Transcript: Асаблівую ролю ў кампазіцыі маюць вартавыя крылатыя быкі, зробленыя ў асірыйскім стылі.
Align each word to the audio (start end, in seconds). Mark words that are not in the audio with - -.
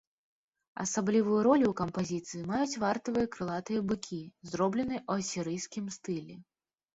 Асаблівую 0.83 1.41
ролю 1.47 1.65
ў 1.69 1.73
кампазіцыі 1.81 2.41
маюць 2.51 2.79
вартавыя 2.85 3.27
крылатыя 3.37 3.85
быкі, 3.93 4.21
зробленыя 4.53 5.01
ў 5.09 5.27
асірыйскім 5.27 5.85
стылі. 5.99 6.35